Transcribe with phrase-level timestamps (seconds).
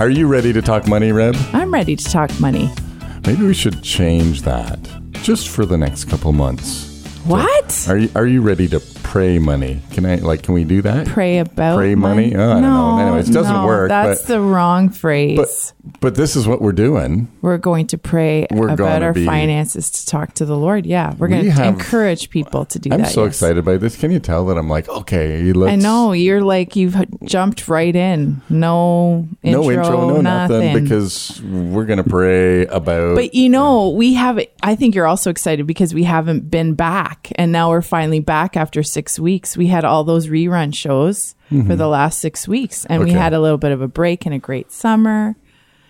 [0.00, 1.36] Are you ready to talk money, Reb?
[1.52, 2.70] I'm ready to talk money.
[3.26, 4.78] Maybe we should change that
[5.12, 6.89] just for the next couple months.
[7.30, 7.86] What?
[7.88, 9.82] Are you Are you ready to pray money?
[9.92, 10.42] Can I like?
[10.42, 11.06] Can we do that?
[11.06, 12.30] Pray about Pray money?
[12.30, 12.36] money?
[12.36, 12.98] Oh, I don't know.
[12.98, 15.36] Anyways, it doesn't no, work, That's but- the wrong phrase.
[15.36, 17.28] But but this is what we're doing.
[17.42, 20.86] we're going to pray We're about our be- finances to talk to the Lord.
[20.86, 23.00] Yeah, we're We going to have- encourage people to do that.
[23.00, 23.34] I'm so yes.
[23.34, 23.96] excited by this.
[23.96, 28.42] Can you tell that I'm like, okay, I know you're like you've jumped right in.
[28.48, 33.14] No intro, no intro, no nothing, nothing because we're gonna pray about.
[33.14, 34.40] But you know, we have.
[34.62, 38.56] I think you're also excited because we haven't been back, and now we're finally back
[38.56, 39.56] after six weeks.
[39.56, 43.18] We had all those rerun shows for the last six weeks, and we Mm-hmm.
[43.18, 45.34] Had a little bit of a break and a great summer.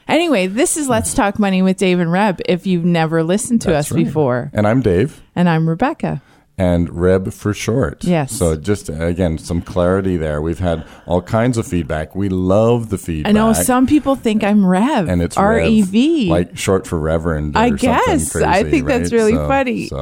[0.09, 2.41] Anyway, this is Let's Talk Money with Dave and Reb.
[2.47, 4.05] If you've never listened to That's us right.
[4.05, 5.21] before, and I'm Dave.
[5.37, 6.23] and I'm Rebecca.
[6.61, 8.05] And Reb for short.
[8.05, 8.33] Yes.
[8.33, 10.43] So just again, some clarity there.
[10.43, 12.15] We've had all kinds of feedback.
[12.15, 13.31] We love the feedback.
[13.31, 16.29] I know some people think I'm Rev, and it's R E V.
[16.29, 17.57] Like short for Reverend.
[17.57, 18.37] I guess.
[18.37, 19.19] I crazy, think that's right?
[19.19, 19.87] really So- funny.
[19.87, 20.01] so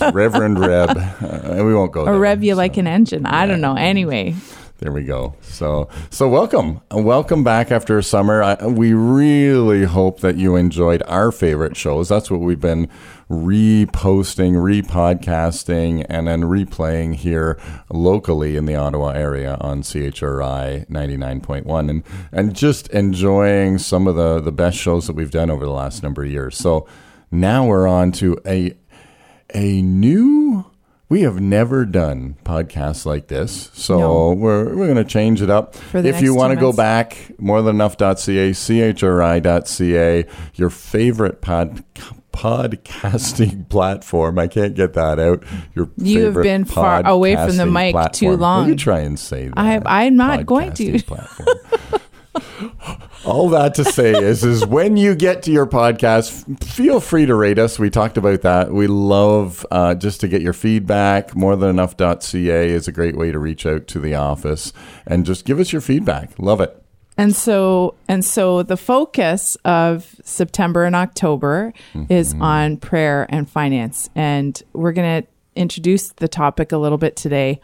[0.12, 2.06] Reverend Reb, uh, we won't go.
[2.06, 3.26] or rev you like an engine.
[3.26, 3.74] I don't know.
[3.74, 4.36] Anyway,
[4.78, 5.34] There we go.
[5.42, 8.44] So so welcome, welcome back after summer.
[8.44, 12.08] I, we really hope that you enjoyed our favorite shows.
[12.08, 12.88] That's what we've been
[13.28, 17.58] reposting, repodcasting, and then replaying here
[17.90, 24.40] locally in the Ottawa area on CHRI 99.1 and and just enjoying some of the
[24.40, 26.56] the best shows that we've done over the last number of years.
[26.56, 26.86] So
[27.32, 28.76] now we're on to a
[29.52, 30.57] a new
[31.10, 34.32] we have never done podcasts like this so No.
[34.32, 37.76] we're, we're going to change it up if you want to go back more than
[37.76, 40.24] enough.ca chri.ca
[40.54, 41.84] your favorite pod
[42.32, 45.42] podcasting platform i can't get that out
[45.74, 48.64] your You have been far away from the mic too long.
[48.64, 51.02] Will you try and say that I- I'm not going to.
[51.02, 51.48] Platform.
[53.24, 57.34] All that to say is, is when you get to your podcast, feel free to
[57.34, 57.78] rate us.
[57.78, 58.72] We talked about that.
[58.72, 61.34] We love uh, just to get your feedback.
[61.34, 64.72] More than enough.ca is a great way to reach out to the office
[65.06, 66.38] and just give us your feedback.
[66.38, 66.82] Love it.
[67.16, 71.74] And so and so the focus of September and October
[72.08, 74.08] is on prayer and finance.
[74.14, 77.60] And we're going to introduce the topic a little bit today.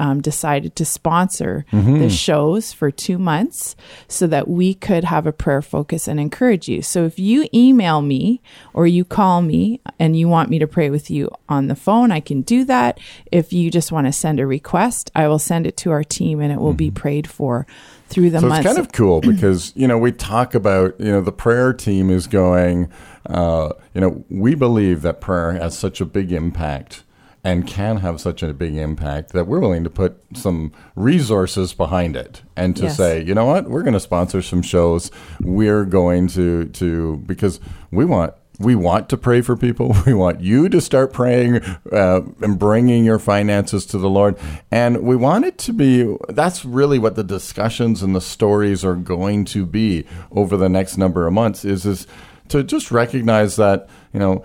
[0.00, 3.76] um, decided to sponsor the shows for two months
[4.08, 6.82] so that we could have a prayer focus and encourage you.
[6.82, 8.40] So if you email me
[8.74, 12.10] or you call me and you want me to pray with you on the phone,
[12.10, 12.98] I can do that.
[13.30, 16.40] If you just want to send a request, I will send it to our team
[16.40, 17.64] and it will be prayed for
[18.08, 18.66] through the So months.
[18.66, 22.10] it's kind of cool because you know we talk about you know the prayer team
[22.10, 22.90] is going.
[23.28, 27.02] Uh, you know we believe that prayer has such a big impact
[27.44, 32.16] and can have such a big impact that we're willing to put some resources behind
[32.16, 32.96] it and to Yes.
[32.96, 35.10] say, you know what, we're going to sponsor some shows.
[35.40, 37.60] We're going to to because
[37.92, 39.94] we want we want to pray for people.
[40.06, 41.56] We want you to start praying
[41.92, 44.36] uh, and bringing your finances to the Lord.
[44.72, 48.96] And we want it to be that's really what the discussions and the stories are
[48.96, 52.06] going to be over the next number of months is is
[52.48, 54.44] to just recognize that, you know,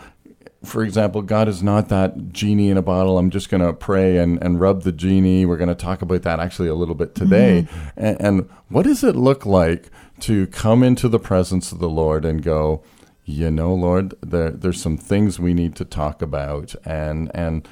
[0.63, 3.17] for example, God is not that genie in a bottle.
[3.17, 5.45] I'm just going to pray and, and rub the genie.
[5.45, 7.67] We're going to talk about that actually a little bit today.
[7.67, 7.89] Mm-hmm.
[7.97, 9.89] And, and what does it look like
[10.21, 12.83] to come into the presence of the Lord and go,
[13.25, 17.67] you know, Lord, there, there's some things we need to talk about and, and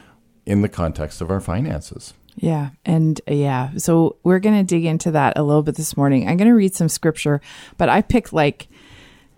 [0.47, 2.15] in the context of our finances.
[2.37, 2.69] Yeah.
[2.85, 3.71] And yeah.
[3.77, 6.27] So we're going to dig into that a little bit this morning.
[6.27, 7.39] I'm going to read some scripture,
[7.77, 8.67] but I picked like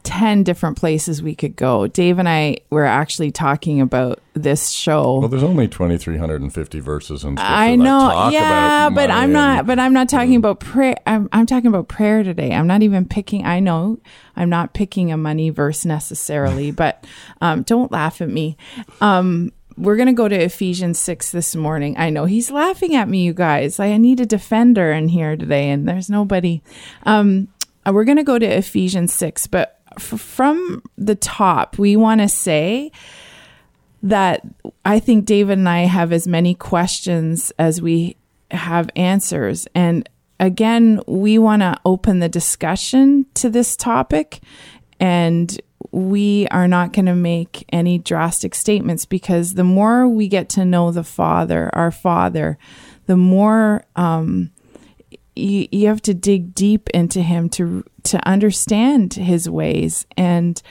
[0.03, 1.87] 10 different places we could go.
[1.87, 5.19] Dave and I were actually talking about this show.
[5.19, 9.65] Well, there's only 2,350 verses in Scripture I know, talk yeah, about but I'm not.
[9.65, 10.95] But I'm not talking about prayer.
[11.05, 12.53] I'm, I'm talking about prayer today.
[12.53, 13.45] I'm not even picking.
[13.45, 13.99] I know
[14.35, 17.05] I'm not picking a money verse necessarily, but
[17.41, 18.57] um, don't laugh at me.
[19.01, 21.97] Um, we're gonna go to Ephesians six this morning.
[21.97, 23.79] I know he's laughing at me, you guys.
[23.79, 26.61] I need a defender in here today, and there's nobody.
[27.03, 27.47] Um,
[27.85, 32.91] we're gonna go to Ephesians six, but f- from the top, we want to say
[34.03, 34.41] that
[34.83, 38.17] I think David and I have as many questions as we
[38.49, 39.67] have answers.
[39.75, 40.07] And
[40.39, 44.41] again, we want to open the discussion to this topic.
[44.99, 45.59] And
[45.91, 50.65] we are not going to make any drastic statements because the more we get to
[50.65, 52.57] know the Father, our Father,
[53.07, 54.51] the more um,
[55.35, 60.05] you, you have to dig deep into Him to to understand His ways.
[60.17, 60.61] And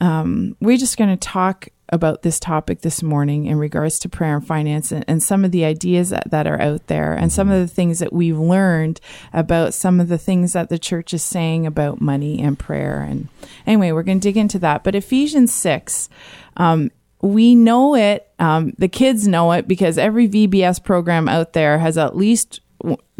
[0.00, 4.36] um, we're just going to talk about this topic this morning in regards to prayer
[4.36, 7.50] and finance and, and some of the ideas that, that are out there and some
[7.50, 9.00] of the things that we've learned
[9.32, 13.00] about some of the things that the church is saying about money and prayer.
[13.00, 13.28] And
[13.66, 14.84] anyway, we're going to dig into that.
[14.84, 16.08] But Ephesians 6,
[16.56, 16.90] um,
[17.22, 18.30] we know it.
[18.38, 22.60] Um, the kids know it because every VBS program out there has at least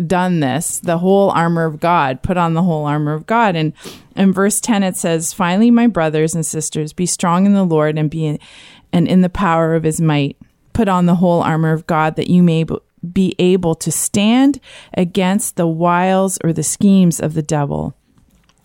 [0.06, 3.56] done this the whole armor of God, put on the whole armor of God.
[3.56, 3.72] And
[4.16, 7.98] in verse 10, it says, Finally, my brothers and sisters, be strong in the Lord
[7.98, 8.38] and be in,
[8.92, 10.36] and in the power of his might.
[10.72, 12.64] Put on the whole armor of God that you may
[13.12, 14.60] be able to stand
[14.94, 17.94] against the wiles or the schemes of the devil.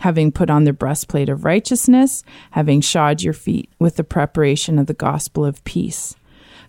[0.00, 4.86] having put on the breastplate of righteousness, having shod your feet with the preparation of
[4.86, 6.14] the gospel of peace.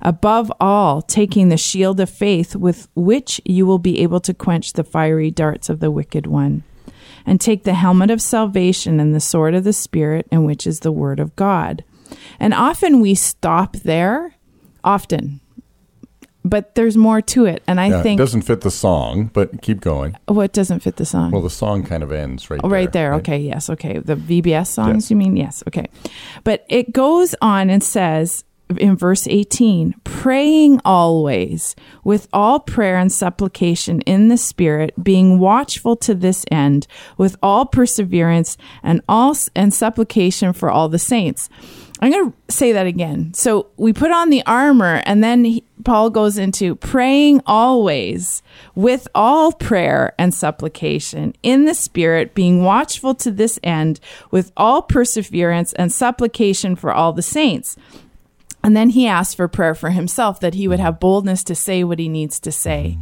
[0.02, 4.74] Above all, taking the shield of faith with which you will be able to quench
[4.74, 6.64] the fiery darts of the wicked one.
[7.26, 10.82] And take the helmet of salvation and the sword of the Spirit, and which is
[10.82, 11.84] the word of God.
[12.40, 14.36] And often we stop there,
[14.84, 15.40] often,
[16.46, 17.62] but there's more to it.
[17.68, 20.16] And I Yeah, it think doesn't fit the song, but keep going.
[20.28, 21.32] what doesn't fit the song.
[21.32, 23.12] Well, the song kind of ends right Oh, right there.
[23.12, 23.18] right?
[23.20, 23.40] Okay.
[23.40, 23.70] Yes.
[23.70, 23.98] Okay.
[24.00, 25.12] The VBS songs, Yes.
[25.12, 25.36] you mean?
[25.36, 25.64] Yes.
[25.68, 25.88] Okay.
[26.44, 28.44] But it goes on and says
[28.80, 35.96] in verse 18, praying always with all prayer and supplication in the Spirit, being watchful
[35.98, 36.88] to this end
[37.18, 41.48] with all perseverance and all and supplication for all the saints.
[42.02, 43.34] I'm going to say that again.
[43.34, 48.44] So we put on the armor, and then he, Paul goes into praying always
[48.76, 54.82] with all prayer and supplication in the Spirit, being watchful to this end with all
[54.82, 57.78] perseverance and supplication for all the saints.
[58.62, 61.84] And then he asked for prayer for himself that he would have boldness to say
[61.84, 62.98] what he needs to say.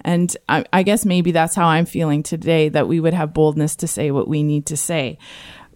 [0.00, 3.76] And I, I guess maybe that's how I'm feeling today that we would have boldness
[3.76, 5.18] to say what we need to say.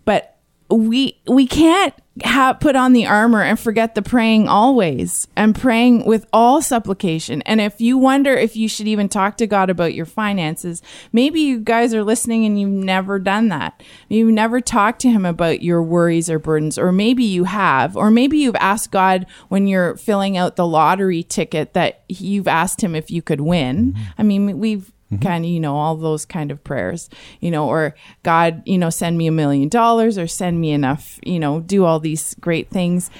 [0.04, 0.37] But
[0.70, 6.04] we we can't have put on the armor and forget the praying always and praying
[6.04, 7.42] with all supplication.
[7.42, 10.82] And if you wonder if you should even talk to God about your finances,
[11.12, 13.82] maybe you guys are listening and you've never done that.
[14.08, 18.10] You've never talked to him about your worries or burdens, or maybe you have, or
[18.10, 22.94] maybe you've asked God when you're filling out the lottery ticket that you've asked him
[22.94, 23.92] if you could win.
[23.92, 24.02] Mm-hmm.
[24.18, 25.22] I mean, we've Mm-hmm.
[25.22, 27.08] kind of you know all those kind of prayers
[27.40, 31.18] you know or god you know send me a million dollars or send me enough
[31.24, 33.10] you know do all these great things.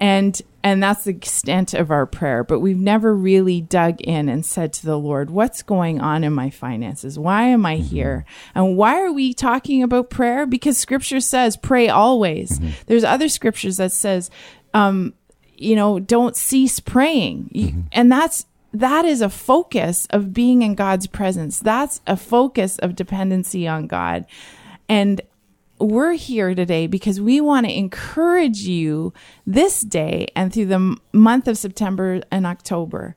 [0.00, 2.42] And and that's the extent of our prayer.
[2.42, 6.32] But we've never really dug in and said to the lord what's going on in
[6.32, 7.18] my finances?
[7.18, 7.84] Why am i mm-hmm.
[7.84, 8.24] here?
[8.54, 10.46] And why are we talking about prayer?
[10.46, 12.58] Because scripture says pray always.
[12.58, 12.70] Mm-hmm.
[12.86, 14.30] There's other scriptures that says
[14.72, 15.14] um
[15.56, 17.50] you know don't cease praying.
[17.52, 21.60] You- and that's that is a focus of being in God's presence.
[21.60, 24.26] That's a focus of dependency on God.
[24.88, 25.20] And
[25.78, 29.12] we're here today because we want to encourage you
[29.46, 33.16] this day and through the month of September and October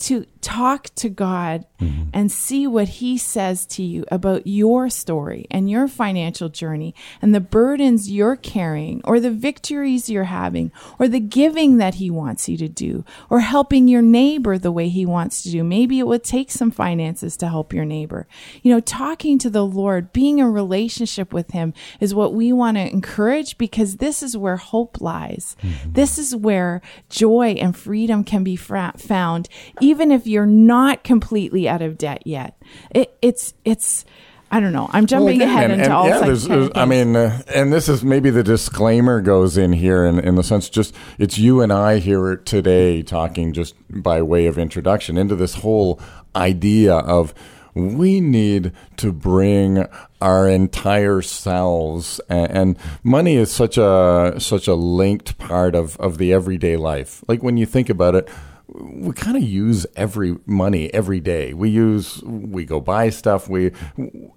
[0.00, 2.10] to talk to God mm-hmm.
[2.12, 7.34] and see what he says to you about your story and your financial journey and
[7.34, 12.48] the burdens you're carrying or the victories you're having or the giving that he wants
[12.48, 15.64] you to do or helping your neighbor the way he wants to do.
[15.64, 18.26] Maybe it would take some finances to help your neighbor.
[18.62, 22.76] You know, talking to the Lord, being in relationship with him is what we want
[22.76, 25.56] to encourage because this is where hope lies.
[25.62, 25.92] Mm-hmm.
[25.92, 29.48] This is where joy and freedom can be fra- found,
[29.80, 32.60] even if you're not completely out of debt yet.
[32.90, 34.04] It, it's, it's,
[34.50, 34.88] I don't know.
[34.92, 37.72] I'm jumping Well, ahead and- into and, all yeah, there's- there's- I mean, uh, and
[37.72, 41.60] this is maybe the disclaimer goes in here in, in the sense just it's you
[41.60, 46.00] and I here today talking just by way of introduction into this whole
[46.36, 47.34] idea of
[47.74, 49.84] we need to bring
[50.20, 56.18] our entire selves and, and money is such a such a linked part of, of
[56.18, 57.22] the everyday life.
[57.28, 58.28] Like when you think about it,
[58.68, 61.54] we kind of use every money every day.
[61.54, 63.48] We use, we go buy stuff.
[63.48, 63.72] We,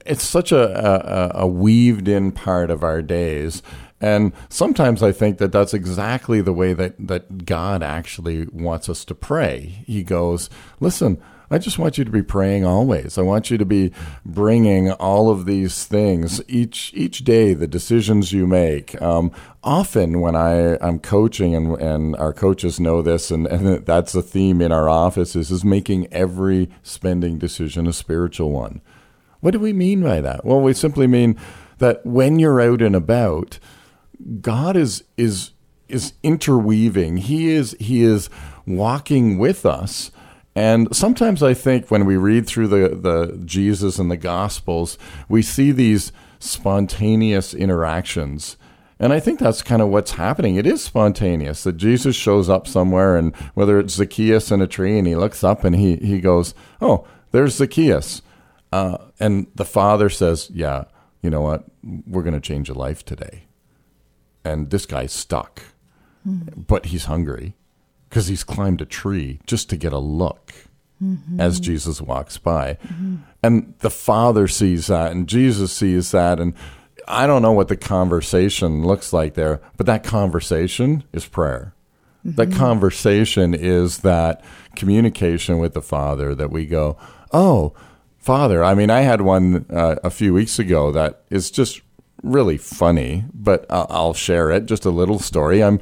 [0.06, 3.62] it's such a, a, a weaved in part of our days.
[4.00, 9.06] And sometimes I think that that's exactly the way that, that God actually wants us
[9.06, 9.84] to pray.
[9.86, 11.22] He goes, listen,
[11.52, 13.18] I just want you to be praying always.
[13.18, 13.92] I want you to be
[14.26, 17.54] bringing all of these things each each day.
[17.54, 19.00] The decisions you make.
[19.02, 19.32] Um,
[19.62, 24.22] often when I I'm coaching and and our coaches know this, and, and that's a
[24.22, 28.82] theme in our offices is making every spending decision a spiritual one.
[29.42, 30.46] What do we mean by that?
[30.46, 31.38] Well, we simply mean
[31.80, 33.60] that when you're out and about,
[34.40, 35.52] God is is
[35.90, 37.18] is interweaving.
[37.18, 38.30] He is he is
[38.66, 40.12] walking with us.
[40.56, 44.98] And sometimes I think when we read through the, the Jesus and the Gospels,
[45.30, 48.58] we see these spontaneous interactions.
[49.00, 50.58] And I think that's kind of what's happening.
[50.58, 54.98] It is spontaneous that Jesus shows up somewhere, and whether it's Zacchaeus in a tree,
[54.98, 58.22] and he looks up and he, he goes, Oh, there's Zacchaeus.
[58.72, 60.84] Uh, and the father says, Yeah,
[61.22, 61.66] you know what?
[61.84, 63.46] We're going to change a life today.
[64.44, 65.64] And this guy's stuck,
[66.68, 67.56] but he's hungry
[68.12, 70.54] because he's climbed a tree just to get a look
[71.40, 72.78] as Jesus walks by.
[73.42, 76.38] And the Father sees that, and Jesus sees that.
[76.38, 76.54] And
[77.08, 81.74] I don't know what the conversation looks like there, but that conversation is prayer.
[82.26, 84.44] That conversation is that
[84.76, 86.98] communication with the Father that we go,
[87.32, 87.74] oh,
[88.18, 88.62] Father.
[88.62, 91.82] I mean, I had one uh, a few weeks ago that is just
[92.24, 94.66] really funny, but I'll share it.
[94.66, 95.64] Just a little story.
[95.64, 95.80] I'm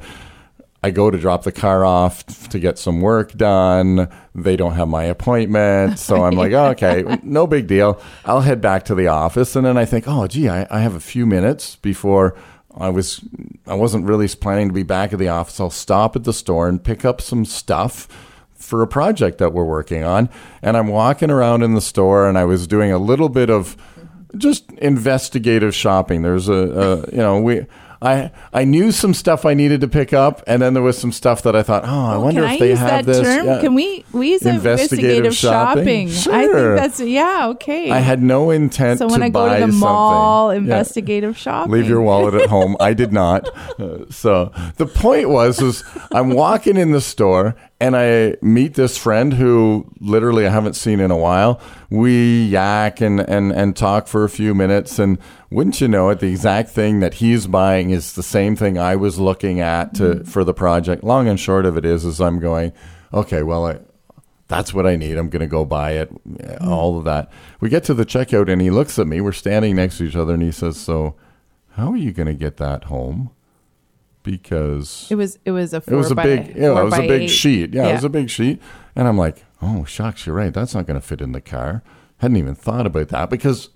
[0.82, 4.08] I go to drop the car off to get some work done.
[4.34, 5.98] They don't have my appointment.
[5.98, 8.00] So I'm like, oh, okay, no big deal.
[8.24, 9.56] I'll head back to the office.
[9.56, 12.34] And then I think, oh, gee, I, I have a few minutes before
[12.74, 13.20] I was,
[13.66, 15.60] I wasn't really planning to be back at the office.
[15.60, 18.08] I'll stop at the store and pick up some stuff
[18.54, 20.30] for a project that we're working on.
[20.62, 23.76] And I'm walking around in the store and I was doing a little bit of
[24.36, 26.22] just investigative shopping.
[26.22, 27.66] There's a, a you know, we,
[28.02, 31.12] I I knew some stuff I needed to pick up, and then there was some
[31.12, 33.20] stuff that I thought, oh, I wonder Can if I they use have that this.
[33.20, 33.46] term?
[33.46, 33.60] Yeah.
[33.60, 36.08] Can we we use Investigative investigative, shopping?
[36.08, 36.34] shopping?
[36.34, 36.76] I Sure.
[36.76, 37.90] think that's yeah okay.
[37.90, 39.80] I had no intent so to when I go buy to the something.
[39.80, 40.58] mall, Yeah.
[40.60, 41.72] investigative shopping.
[41.72, 42.76] Leave your wallet at home.
[42.80, 43.48] I did not.
[43.80, 48.98] Uh, so the point was, is I'm walking in the store and I meet this
[48.98, 51.60] friend who literally I haven't seen in a while.
[51.88, 54.98] We yak and, and, and talk for a few minutes.
[54.98, 55.18] And
[55.50, 58.96] wouldn't you know it, the exact thing that he's buying is the same thing I
[58.96, 60.24] was looking at to, mm-hmm.
[60.24, 61.02] for the project.
[61.02, 62.72] Long and short of it is, is I'm going,
[63.14, 63.78] okay, well, I,
[64.46, 65.16] that's what I need.
[65.16, 66.12] I'm going to go buy it.
[66.12, 66.68] Mm-hmm.
[66.68, 67.32] All of that.
[67.60, 69.22] We get to the checkout and he looks at me.
[69.22, 71.16] We're standing next to each other and he says, So,
[71.70, 73.30] how are you going to get that home?
[74.22, 77.22] Because It was it was a it was a big, yeah, it was a big
[77.22, 77.28] eight.
[77.28, 77.72] sheet.
[77.74, 78.60] Yeah, it was a big sheet.
[78.94, 80.52] And I'm like, Oh, shucks, you're right.
[80.54, 81.82] That's not going to fit in the car.
[82.18, 83.68] Hadn't even thought about that because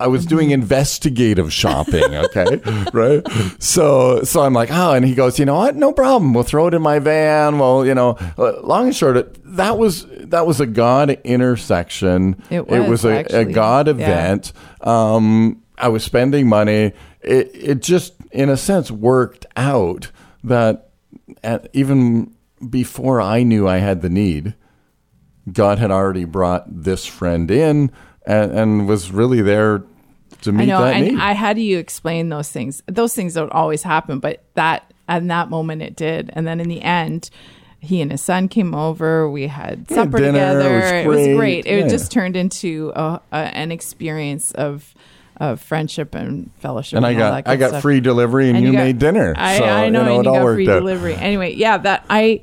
[0.00, 0.62] I was doing Mm-hmm.
[0.62, 2.60] investigative shopping, okay?
[2.92, 3.22] right?
[3.60, 5.76] So so I'm like, oh, and he goes, you know what?
[5.76, 6.34] No problem.
[6.34, 7.58] We'll throw it in my van.
[7.60, 12.42] Well, you know, uh, long and short, it, that was that was a God intersection.
[12.50, 13.52] It was, a, a actually.
[13.52, 13.92] God Yeah.
[13.94, 14.52] event.
[14.80, 16.92] Um, I was spending money.
[17.20, 20.10] It it just, in a sense, worked out
[20.44, 20.88] that
[21.42, 22.34] at, even
[22.70, 24.54] before I knew I had the need,
[25.52, 27.90] God had already brought this friend in
[28.26, 29.82] and, and was really there
[30.42, 31.18] to meet I know, that and need.
[31.20, 32.82] I, how do you explain those things?
[32.86, 36.30] Those things don't always happen, but that at that moment it did.
[36.32, 37.30] And then in the end,
[37.80, 39.28] he and his son came over.
[39.28, 40.32] We had Yeah, supper dinner.
[40.32, 40.96] together.
[40.98, 41.36] It was great.
[41.36, 41.66] great.
[41.66, 41.88] It Yeah.
[41.88, 44.94] just turned into a, a, an experience of
[45.42, 46.96] of friendship and fellowship.
[46.96, 47.82] and I all got I got stuff.
[47.82, 49.34] free delivery and, you, got- made dinner.
[49.36, 50.78] I, so, I know, you know and it you all got worked free out.
[50.78, 51.14] delivery.
[51.16, 52.42] Anyway, yeah, that I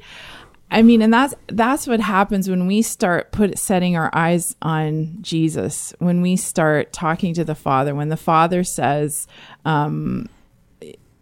[0.70, 5.18] I mean, and that's that's what happens when we start put setting our eyes on
[5.22, 5.94] Jesus.
[6.00, 9.28] When we start talking to the Father, when the Father says,
[9.66, 10.28] um,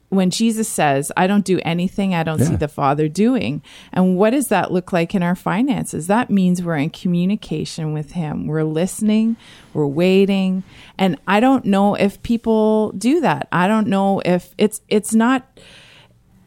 [0.10, 3.62] when Jesus says, "I don't do anything I don't see the Father doing,"
[3.92, 6.08] and what does that look like in our finances?
[6.08, 8.48] That means we're in communication with Him.
[8.48, 9.36] We're listening.
[9.74, 10.64] We're waiting,
[10.98, 13.48] and I don't know if people do that.
[13.52, 15.46] I don't know if it's it's not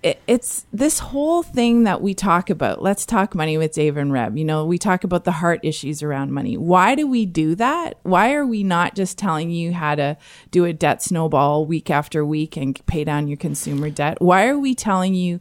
[0.02, 2.82] it, it's this whole thing that we talk about.
[2.82, 4.36] Let's talk money with Dave and Reb.
[4.36, 6.56] You know, we talk about the heart issues around money.
[6.56, 7.98] Why do we do that?
[8.02, 10.16] Why are we not just telling you how to
[10.50, 14.20] do a debt snowball week after week and pay down your consumer debt?
[14.20, 15.40] Why are we telling you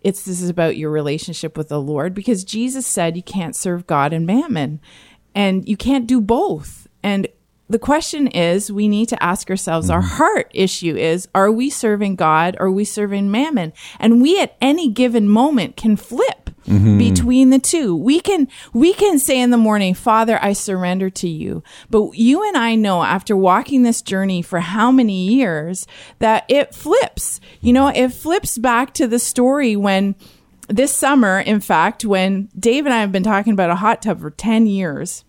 [0.00, 2.14] it's this is about your relationship with the Lord?
[2.14, 4.80] Because Jesus said you can't serve God and mammon
[5.34, 6.86] and you can't do both.
[7.02, 7.28] And
[7.68, 10.16] the question is we need to ask ourselves our mm-hmm.
[10.16, 12.56] heart issue is are we serving god?
[12.58, 13.72] Or are we serving mammon?
[13.98, 16.98] And we at any given moment can flip mm-hmm.
[16.98, 17.94] between the two.
[17.94, 21.62] We can we can say in the morning father i surrender to you.
[21.90, 25.86] But you and i know after walking this journey for how many years
[26.20, 27.40] that it flips.
[27.60, 30.14] You know it flips back to the story when
[30.68, 34.20] this summer in fact when dave and i have been talking about a hot tub
[34.20, 35.24] for 10 years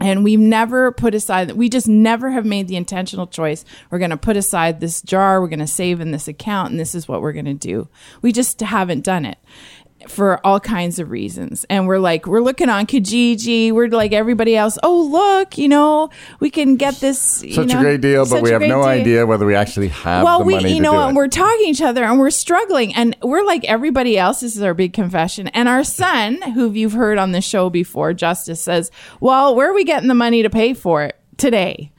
[0.00, 3.64] and we've never put aside we just never have made the intentional choice.
[3.90, 6.80] We're going to put aside this jar we're going to save in this account and
[6.80, 7.88] this is what we're going to do.
[8.22, 9.38] We just haven't done it
[10.08, 14.56] for all kinds of reasons and we're like we're looking on kijiji we're like everybody
[14.56, 16.08] else oh look you know
[16.40, 18.82] we can get this you Such know, a great deal, but we have no deal
[18.84, 21.18] idea whether we actually have well, the we, you know, and it.
[21.18, 24.40] we're talking to each other and we're struggling and we're like everybody else.
[24.40, 25.48] This is our big confession.
[25.48, 28.90] And our son, who you've heard on the show before, Justice says,
[29.20, 31.92] well, where are we getting the money to pay for it today?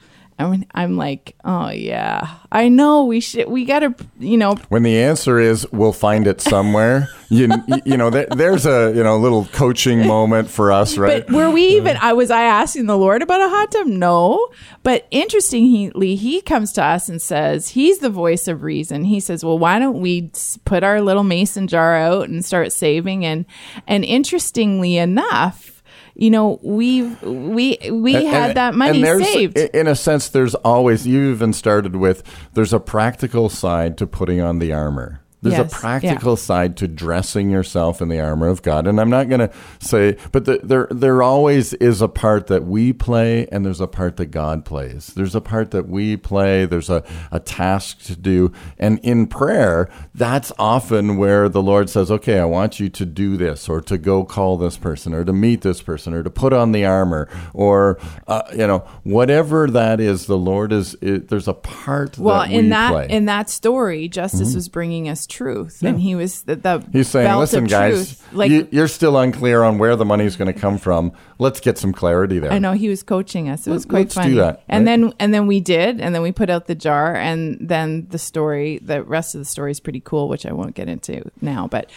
[0.50, 4.98] And I'm like, oh yeah, I know we should, we gotta, you know, When the
[4.98, 7.48] answer is we'll find it somewhere, you
[7.84, 11.26] you know there, there's a you know little coaching moment for us, right?
[11.26, 11.96] But were we even?
[11.96, 13.86] I was I asking the Lord about a hot tub?
[13.86, 14.48] No.
[14.82, 19.04] But interestingly, He comes to us and says He's the voice of reason.
[19.04, 20.30] He says, "Well, why don't we
[20.66, 23.46] put our little mason jar out and start saving?" And
[23.86, 25.71] and interestingly enough,
[26.14, 29.56] you know, we've we we And- had and- that money and there's- saved.
[29.58, 32.22] In a sense, there's always you even started with
[32.54, 35.21] there's a practical side to putting on the armor.
[35.42, 39.10] There's Yes, a practical side to dressing yourself in the armor of God, and I'm
[39.10, 43.48] not going to say, but the, there there always is a part that we play,
[43.50, 45.08] and there's a part that God plays.
[45.08, 46.64] There's a part that we play.
[46.64, 47.02] There's a,
[47.32, 52.44] a task to do, and in prayer, that's often where the Lord says, "Okay, I
[52.44, 55.82] want you to do this, or to go call this person, or to meet this
[55.82, 60.38] person, or to put on the armor, or uh, you know whatever that is." The
[60.38, 60.96] Lord is.
[61.00, 63.04] It, there's a part well, that we in that play.
[63.06, 63.12] Mm-hmm.
[63.12, 67.36] in that story, Justice was bringing us truth, and he was the, the He's saying,
[67.38, 68.32] "Listen, guys, truth.
[68.32, 71.12] like you, you're still unclear on where the money's going to come from.
[71.38, 73.66] Let's get some clarity there." I know he was coaching us.
[73.66, 74.34] It was Let- quite let's do funny.
[74.34, 74.92] that, and right?
[75.00, 78.18] then and then we did, and then we put out the jar, and then the
[78.18, 78.78] story.
[78.82, 81.66] The rest of the story is pretty cool, which I won't get into now.
[81.66, 81.90] But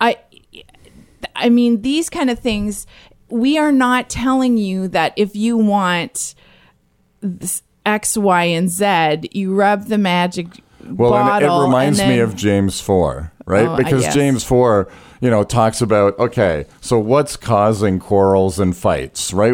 [0.00, 0.16] I,
[1.36, 2.86] I mean, these kind of things.
[3.30, 6.34] We are not telling you that if you want
[7.20, 10.46] this X, Y, and Z, you rub the magic
[10.96, 11.60] Well, and bottle.
[11.60, 13.66] it reminds and me of James 4, right?
[13.66, 14.08] Oh, because.
[14.14, 14.88] James 4,
[15.20, 19.52] you know, talks about, okay, so what's causing quarrels and fights, right?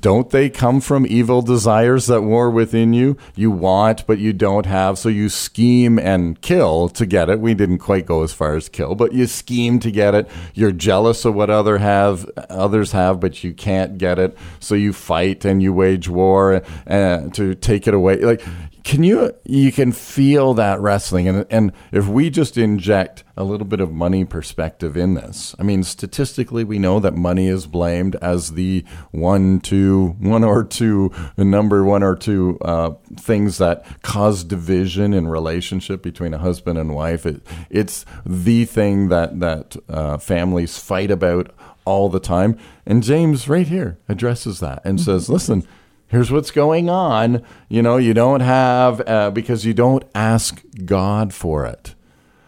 [0.00, 3.16] Don't they come from evil desires that war within you?
[3.34, 7.40] You want, but you don't have, so you scheme and kill to get it.
[7.40, 10.28] We didn't quite go as far as kill, but you scheme to get it.
[10.54, 14.92] You're jealous of what other have others have, but you can't get it, so you
[14.92, 18.16] fight and you wage war uh, to take it away.
[18.16, 18.42] Like
[18.86, 23.66] can you you can feel that wrestling and and if we just inject a little
[23.66, 28.14] bit of money perspective in this i mean statistically we know that money is blamed
[28.22, 34.44] as the one two one or two number one or two uh, things that cause
[34.44, 37.26] division in relationship between a husband and wife.
[37.26, 41.52] It, it's the thing that that uh, families fight about
[41.84, 42.58] all the time.
[42.84, 45.66] And james right here addresses that and says listen
[46.08, 47.42] here's what's going on.
[47.68, 51.94] You know, you don't have uh, because you don't ask God for it.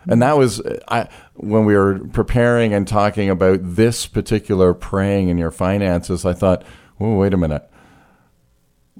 [0.06, 5.38] And that was I when we were preparing and talking about this particular praying in
[5.38, 6.24] your finances.
[6.24, 6.64] I thought,
[6.98, 7.68] oh, wait a minute.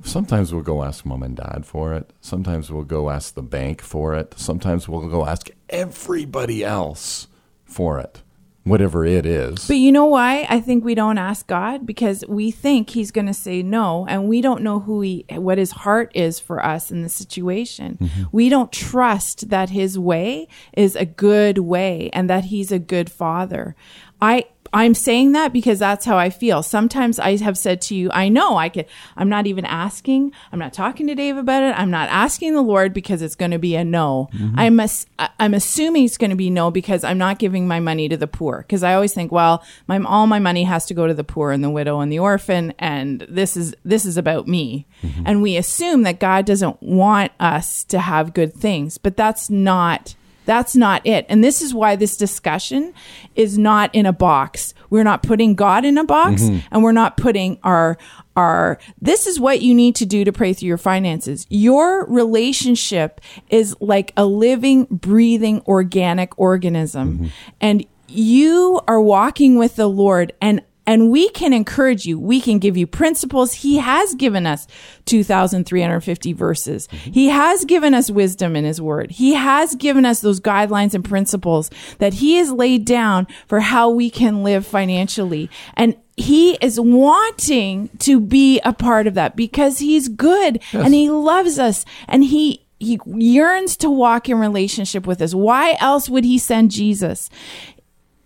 [0.03, 2.13] Sometimes we'll go ask mom and dad for it.
[2.21, 4.35] Sometimes we'll go ask the bank for it.
[4.37, 7.27] Sometimes we'll go ask everybody else
[7.65, 8.23] for it.
[8.65, 9.67] Whatever it is.
[9.67, 13.27] But you know why I think we don't ask God because we think He's going
[13.27, 16.91] to say no, and we don't know who He, what His heart is for us
[16.91, 17.99] in the situation.
[18.01, 18.25] Mm-hmm.
[18.33, 23.11] We don't trust that His way is a good way and that He's a good
[23.11, 23.75] Father.
[24.21, 26.63] I I'm saying that because that's how I feel.
[26.63, 30.33] Sometimes I have said to you, I know I could, I'm not even asking.
[30.53, 31.79] I'm not talking to Dave about it.
[31.79, 34.29] I'm not asking the Lord because it's going to be a no.
[34.35, 34.59] Mm-hmm.
[34.59, 38.09] I'm, ass- I'm assuming it's going to be no because I'm not giving my money
[38.09, 38.65] to the poor.
[38.69, 41.51] Cause I always think, well, my, all my money has to go to the poor
[41.51, 42.75] and the widow and the orphan.
[42.79, 44.87] And this is, this is about me.
[45.03, 45.23] Mm-hmm.
[45.27, 50.15] And we assume that God doesn't want us to have good things, but that's not
[50.49, 51.27] that's not it.
[51.29, 52.95] And this is why this discussion
[53.37, 54.73] is not in a box.
[54.89, 56.67] We're not putting God in a box mm-hmm.
[56.71, 57.99] and we're not putting our
[58.35, 61.47] our this is what you need to do to pray through your finances.
[61.51, 67.15] Your relationship is like a living, breathing, organic organism.
[67.15, 67.27] Mm-hmm.
[67.61, 72.19] And you are walking with the Lord and and we can encourage you.
[72.19, 73.53] We can give you principles.
[73.53, 74.67] He has given us
[75.05, 76.89] 2,350 verses.
[76.89, 77.13] Mm-hmm.
[77.13, 79.11] He has given us wisdom in his word.
[79.11, 83.91] He has given us those guidelines and principles that he has laid down for how
[83.91, 85.51] we can live financially.
[85.75, 91.11] And he is wanting to be a part of that because he's good and he
[91.11, 95.35] loves us and he he yearns to walk in relationship with us.
[95.35, 97.29] Why else would he send Jesus?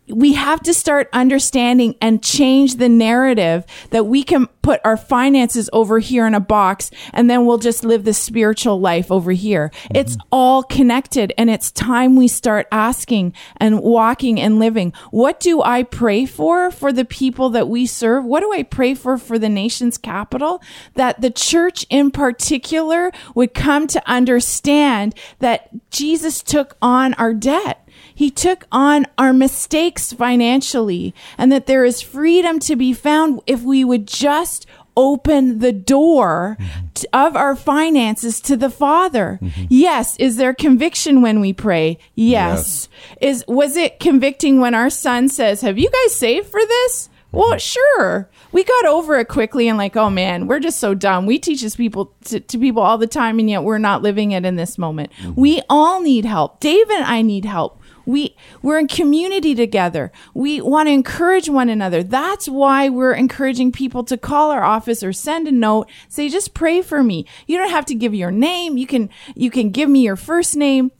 [0.08, 5.70] We have to start understanding and change the narrative that we can put our finances
[5.72, 9.70] over here in a box and then we'll just live the spiritual life over here.
[9.94, 10.28] It's mm-hmm.
[10.32, 14.92] all connected and it's time we start asking and walking and living.
[15.10, 18.24] What do I pray for for the people that we serve?
[18.24, 20.62] What do I pray for for the nation's capital?
[20.94, 27.81] That the church in particular would come to understand that Jesus took on our debt.
[28.14, 33.62] He took on our mistakes financially and that there is freedom to be found if
[33.62, 36.86] we would just open the door mm-hmm.
[36.94, 39.38] t- of our finances to the Father.
[39.42, 39.64] Mm-hmm.
[39.70, 40.16] Yes.
[40.18, 41.98] Is there conviction when we pray?
[42.14, 42.88] Yes.
[43.20, 47.08] Is, was it convicting when our son says, have you guys saved for this?
[47.08, 47.36] Mm-hmm.
[47.38, 48.28] Well, sure.
[48.52, 51.24] We got over it quickly and like, oh man, we're just so dumb.
[51.24, 54.32] We teach this people to, to people all the time and yet we're not living
[54.32, 55.10] it in this moment.
[55.34, 56.60] We all need help.
[56.60, 57.80] Dave and I need help.
[58.06, 60.12] We we're in community together.
[60.34, 62.02] We want to encourage one another.
[62.02, 65.88] That's why we're encouraging people to call our office or send a note.
[66.08, 67.26] Say just pray for me.
[67.46, 68.76] You don't have to give your name.
[68.76, 70.90] You can you can give me your first name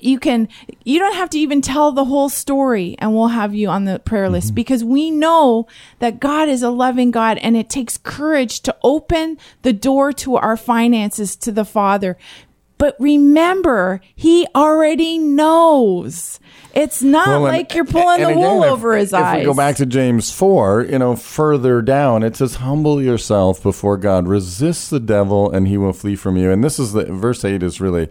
[0.00, 0.48] you can
[0.84, 3.98] you don't have to even tell the whole story and we'll have you on the
[3.98, 4.34] prayer mm-hmm.
[4.34, 5.66] list because we know
[5.98, 10.36] that God is a loving God and it takes courage to open the door to
[10.36, 12.16] our finances to the Father.
[12.78, 16.38] But remember, he already knows.
[16.74, 19.34] It's not Well, and- like you're pulling the again, wool if- over his if eyes.
[19.36, 23.60] If we go back to James 4, you know, further down, it says, Humble yourself
[23.62, 26.50] before God, resist the devil, and he will flee from you.
[26.52, 28.08] And this is the verse 8 is really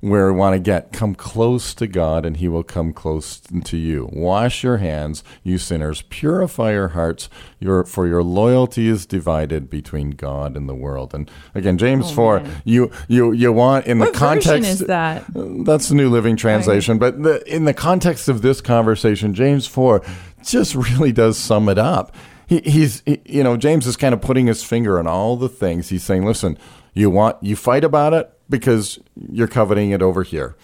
[0.00, 0.92] where we want to get.
[0.92, 4.08] Come close to God, and he will come close to you.
[4.12, 6.02] Wash your hands, you sinners.
[6.02, 11.14] Purify your hearts, your, for your loyalty is divided between God and the world.
[11.14, 14.86] And again, James 4, you, you, you want in Oh, what the context.
[14.86, 15.24] that?
[15.34, 16.98] That's the New Living Translation.
[16.98, 20.02] But the, in the context of this conversation, James 4
[20.44, 22.14] just really does sum it up.
[22.46, 25.48] He, he's, he- you know, James is kind of putting his finger on all the
[25.48, 25.90] things.
[25.90, 26.56] He's saying, listen,
[26.94, 28.98] you want, you fight about it because
[29.30, 30.56] you're coveting it over here.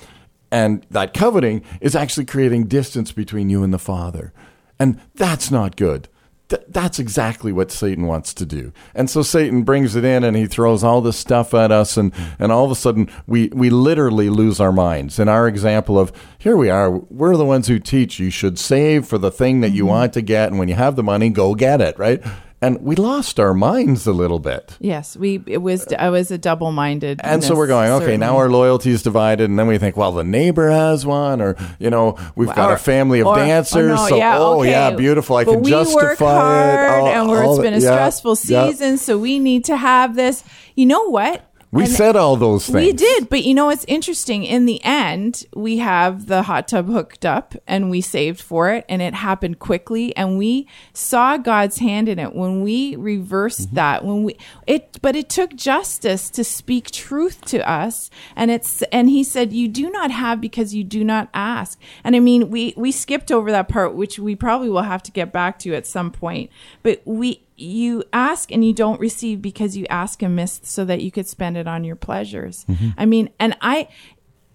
[0.50, 4.32] And that coveting is actually creating distance between you and the Father.
[4.78, 6.08] And that's not good.
[6.48, 8.72] Th- that's exactly what Satan wants to do.
[8.94, 12.12] And so Satan brings it in and he throws all this stuff at us and,
[12.38, 15.18] and all of a sudden we, we literally lose our minds.
[15.18, 19.06] In our example of here we are, we're the ones who teach you should save
[19.06, 19.90] for the thing that you mm-hmm.
[19.90, 22.22] want to get and when you have the money, go get it, right?
[22.62, 24.76] And we lost our minds a little bit.
[24.80, 27.20] yes, we it was I was a double minded.
[27.22, 29.50] And so we're going, okay, now our loyalty is divided.
[29.50, 32.78] And then we think, well, the neighbor has one, or, you know, we've got a
[32.78, 33.88] family of Or- oh, dancers.
[33.88, 34.70] no, so, yeah, oh, okay.
[34.70, 35.36] yeah, beautiful.
[35.36, 37.16] I but can we justify work hard, it.
[37.16, 38.70] all- and it's been a yeah, stressful yeah.
[38.70, 40.42] season, so we need to have this.
[40.76, 41.42] You know what?
[41.72, 42.76] We And- said all those things.
[42.76, 44.44] We did, but you know what's interesting?
[44.44, 48.84] In the end, we have the hot tub hooked up and we saved for it
[48.88, 53.74] and it happened quickly and we saw God's hand in it when we reversed Mm-hmm.
[53.76, 58.82] that when we it but it took justice to speak truth to us and it's
[58.92, 61.78] and he said you do not have because you do not ask.
[62.04, 65.10] And I mean, we we skipped over that part which we probably will have to
[65.10, 66.50] get back to at some point.
[66.82, 71.10] But we you ask and you don't receive because you ask amiss so that you
[71.10, 72.64] could spend it on your pleasures.
[72.68, 72.90] Mm-hmm.
[72.98, 73.88] I mean, and I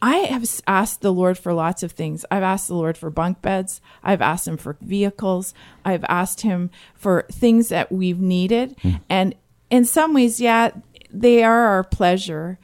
[0.01, 2.25] I have asked the Lord for lots of things.
[2.31, 3.81] I've asked the Lord for bunk beds.
[4.03, 5.53] I've asked him for vehicles.
[5.85, 8.75] I've asked him for things that we've needed.
[8.79, 9.01] Mm.
[9.09, 9.35] And
[9.69, 10.71] in some ways, yeah,
[11.11, 12.57] they are our pleasure,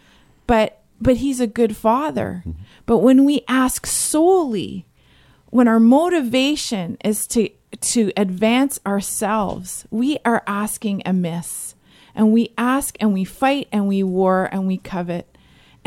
[0.47, 2.43] but but he's a good father.
[2.45, 2.62] Mm-hmm.
[2.88, 4.87] But when we ask solely
[5.49, 11.75] when our motivation is to to advance ourselves, we are asking amiss.
[12.15, 15.37] And we ask and we fight and we war and we covet.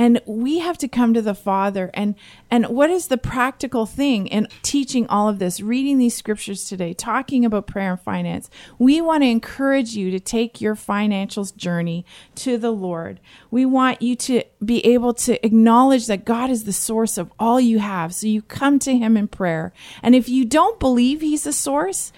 [0.01, 1.91] And we have to come to the Father.
[1.93, 2.15] And
[2.51, 6.95] and what is the practical thing in teaching all of this, reading these scriptures today,
[6.95, 8.49] talking about prayer and finance?
[8.79, 13.21] We want to encourage you to take your financials journey to the Lord.
[13.51, 17.61] We want you to be able to acknowledge that God is the source of all
[17.61, 18.15] you have.
[18.15, 19.71] So you come to him in prayer.
[20.03, 22.11] And if you don't believe he's the source,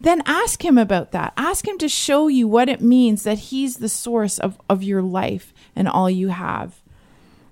[0.00, 1.34] then ask him about that.
[1.36, 5.02] Ask him to show you what it means that he's the source of, of your
[5.02, 6.82] life and all you have.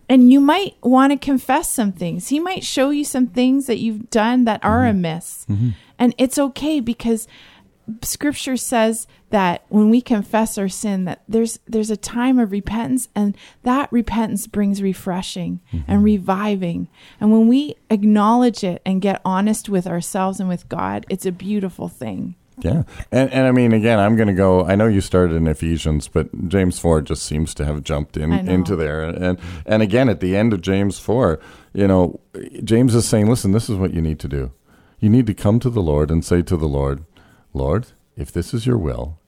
[0.09, 2.29] And you might want to confess some things.
[2.29, 4.99] He might show you some things that you've done that are mm-hmm.
[4.99, 5.47] amiss.
[5.51, 5.71] Mm-hmm.
[5.99, 7.27] And it's okay because
[8.03, 13.09] scripture says that when we confess our sin that there's there's a time of repentance
[13.15, 16.03] and that repentance brings refreshing and mm-hmm.
[16.03, 16.89] reviving.
[17.21, 21.33] And when we acknowledge it and get honest with ourselves and with God it's a
[21.33, 24.65] beautiful thing Yeah, and and I mean, again, I'm going to go.
[24.65, 28.33] I know you started in Ephesians, but James four just seems to have jumped in
[28.33, 31.39] into there, and and again at the end of James four,
[31.75, 32.19] you know,
[32.65, 34.53] James is saying, listen, this is what you need to do.
[35.01, 37.05] You need to come to the Lord and say to the Lord,
[37.53, 39.19] Lord, if this is your will,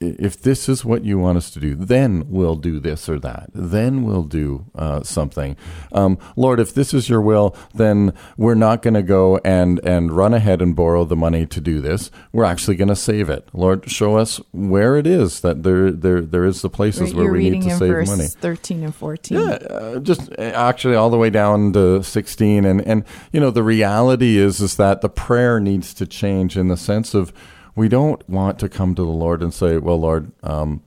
[0.00, 3.50] if this is what you want us to do, then we'll do this or that.
[3.54, 5.56] Then we'll do uh, something.
[5.92, 10.12] Um, Lord, if this is your will, then we're not going to go and, and
[10.12, 12.10] run ahead and borrow the money to do this.
[12.32, 13.48] We're actually going to save it.
[13.52, 17.50] Lord, show us where it is that there there there is the places where we
[17.50, 18.26] need to in save verse money.
[18.26, 22.80] 13 and 14 Yeah, uh, just uh, actually all the way down to 16 and
[22.82, 26.76] and you know the reality is is that the prayer needs to change in the
[26.76, 27.32] sense of
[27.74, 30.80] we don't want to come to the Lord and say, "Well, Lord, um,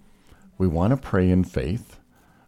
[0.58, 2.00] we want to pray in faith,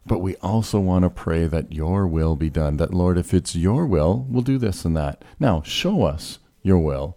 [0.05, 2.77] but we also want to pray that your will be done.
[2.77, 5.23] That Lord, if it's your will, we'll do this and that.
[5.39, 7.15] Now, show us your will."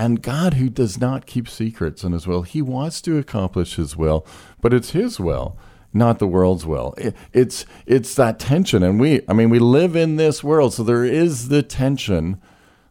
[0.00, 3.96] And God, who does not keep secrets in his will, he wants to accomplish his
[3.96, 4.24] will,
[4.60, 5.56] but it's his will,
[5.92, 6.94] not the world's will.
[6.96, 10.84] It- It's it's that tension and we I mean we live in this world, so
[10.84, 12.36] there is the tension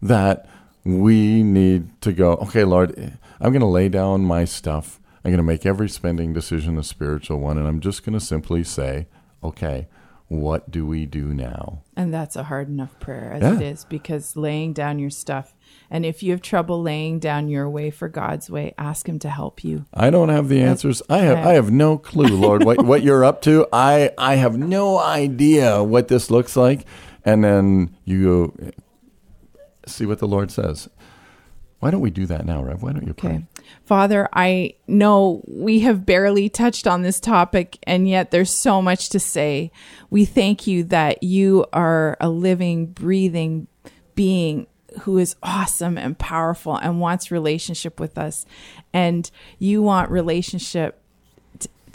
[0.02, 0.46] that
[0.84, 5.00] we need to go, okay, Lord, I'm going to lay down my stuff.
[5.24, 8.24] I'm going to make every spending decision a spiritual one and I'm just going to
[8.26, 9.08] simply say,
[9.44, 9.88] okay,
[10.30, 11.84] what do we do now?
[11.96, 13.56] And that's a hard enough prayer as Yeah.
[13.56, 15.54] it is because laying down your stuff.
[15.90, 19.30] And if you have trouble laying down your way for God's way, ask Him to
[19.30, 19.86] help you.
[19.94, 21.02] I don't have the answers.
[21.10, 23.68] I have I- have no clue, Lord, what what you're up to.
[23.72, 26.86] I I have no idea what this looks like.
[27.24, 28.72] And then you go
[29.86, 30.90] see what the Lord says.
[31.80, 32.82] Why don't we do that now, Reb?
[32.82, 33.30] Why don't you pray?
[33.30, 33.46] Okay.
[33.86, 39.10] Father, I know we have barely touched on this topic, and yet there's so much
[39.10, 39.72] to say.
[40.10, 43.68] We thank you that you are a living, breathing
[44.16, 44.66] being
[45.02, 48.46] who is awesome and powerful and wants relationship with us.
[48.92, 51.00] And you want relationship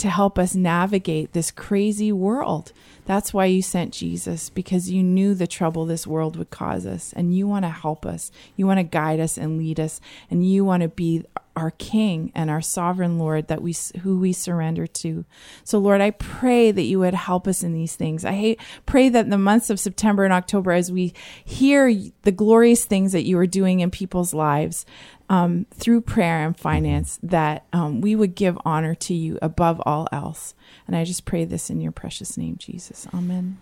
[0.02, 2.72] to help us navigate this crazy world.
[3.06, 7.12] That's why you sent Jesus because you knew the trouble this world would cause us
[7.12, 8.32] and you want to help us.
[8.56, 12.32] You want to guide us and lead us and you want to be our king
[12.34, 15.24] and our sovereign lord that we who we surrender to.
[15.62, 18.24] So Lord, I pray that you would help us in these things.
[18.24, 23.12] I pray that the months of September and October as we hear the glorious things
[23.12, 24.84] that you are doing in people's lives,
[25.32, 30.06] um, through prayer and finance that um, we would give honor to you above all
[30.12, 30.54] else.
[30.86, 33.06] And I just pray this in your precious name, Jesus.
[33.14, 33.56] Amen.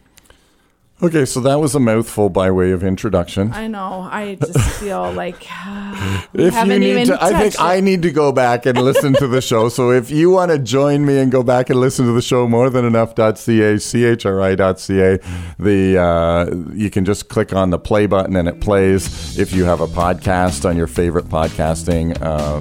[1.03, 3.53] Okay, so that was a mouthful by way of introduction.
[3.55, 4.07] I know.
[4.11, 5.41] I just feel like
[6.35, 8.67] we if you haven't need even to, I think touched I need to go back
[8.67, 9.71] and listen to the show.
[9.71, 12.47] So if you want to join me and go back and listen to the show,
[12.47, 13.33] more than enough.ca,
[13.77, 15.19] chri.ca,
[15.59, 19.39] the uh, you can just click on the play button and it plays.
[19.39, 22.61] If you have a podcast on your favorite podcasting, uh,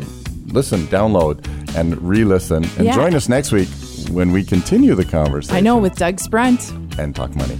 [0.53, 2.95] listen, download, and re-listen, and Yeah.
[2.95, 3.67] join us next week
[4.11, 5.57] when we continue the conversation.
[5.57, 6.71] I know with Doug Sprunt.
[6.97, 7.59] and talk money.